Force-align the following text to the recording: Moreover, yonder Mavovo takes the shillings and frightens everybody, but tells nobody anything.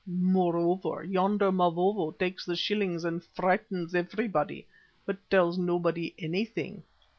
Moreover, 0.07 1.03
yonder 1.03 1.51
Mavovo 1.51 2.09
takes 2.17 2.43
the 2.43 2.55
shillings 2.55 3.03
and 3.05 3.23
frightens 3.23 3.93
everybody, 3.93 4.65
but 5.05 5.29
tells 5.29 5.59
nobody 5.59 6.15
anything. 6.17 6.81